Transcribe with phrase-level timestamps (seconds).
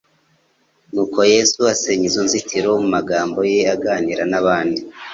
[0.93, 2.69] Nuko Yesu asenya izo nzitiro.
[2.81, 4.81] Mu magambo ye aganira n'abandi,